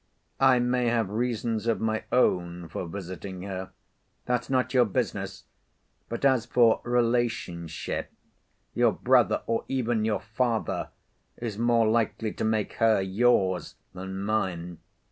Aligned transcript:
"I 0.39 0.57
may 0.57 0.87
have 0.87 1.11
reasons 1.11 1.67
of 1.67 1.79
my 1.79 2.05
own 2.11 2.67
for 2.69 2.87
visiting 2.87 3.43
her. 3.43 3.69
That's 4.25 4.49
not 4.49 4.73
your 4.73 4.85
business. 4.85 5.43
But 6.09 6.25
as 6.25 6.47
for 6.47 6.81
relationship, 6.83 8.11
your 8.73 8.93
brother, 8.93 9.43
or 9.45 9.63
even 9.67 10.03
your 10.03 10.19
father, 10.21 10.89
is 11.37 11.59
more 11.59 11.87
likely 11.87 12.33
to 12.33 12.43
make 12.43 12.73
her 12.81 12.99
yours 12.99 13.75
than 13.93 14.23
mine. 14.23 14.79